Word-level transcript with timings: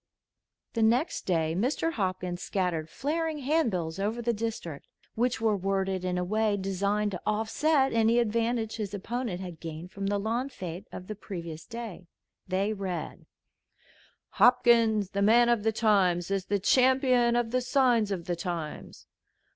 The 0.73 0.81
next 0.81 1.27
day 1.27 1.53
Mr. 1.55 1.91
Hopkins 1.93 2.41
scattered 2.41 2.89
flaring 2.89 3.37
hand 3.37 3.69
bills 3.69 3.99
over 3.99 4.19
the 4.19 4.33
district 4.33 4.87
which 5.13 5.39
were 5.39 5.55
worded 5.55 6.03
in 6.03 6.17
a 6.17 6.23
way 6.23 6.57
designed 6.57 7.11
to 7.11 7.21
offset 7.23 7.93
any 7.93 8.17
advantage 8.17 8.77
his 8.77 8.95
opponent 8.95 9.41
had 9.41 9.59
gained 9.59 9.91
from 9.91 10.07
the 10.07 10.17
lawn 10.17 10.49
fête 10.49 10.85
of 10.91 11.05
the 11.05 11.13
previous 11.13 11.67
day. 11.67 12.07
They 12.47 12.73
read: 12.73 13.27
"Hopkins, 14.29 15.11
the 15.11 15.21
Man 15.21 15.49
of 15.49 15.61
the 15.61 15.71
Times, 15.71 16.31
is 16.31 16.45
the 16.45 16.57
Champion 16.57 17.35
of 17.35 17.51
the 17.51 17.61
Signs 17.61 18.09
of 18.11 18.25
the 18.25 18.35
Times. 18.35 19.05